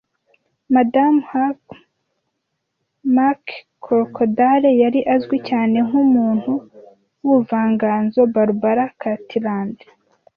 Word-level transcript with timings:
Madamu 0.75 1.19
Hugh 1.29 1.67
McCorquodale 3.15 4.69
yari 4.81 4.99
azwi 5.13 5.37
cyane 5.49 5.77
nk'umuntu 5.87 6.51
w’ubuvanganzo 7.25 8.19
Barbara 8.33 8.85
Cartland 9.01 9.77